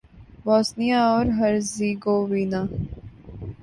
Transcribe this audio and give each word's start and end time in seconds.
Bosnia 0.45 0.99
اور 1.07 1.25
Herzegovina 1.39 2.61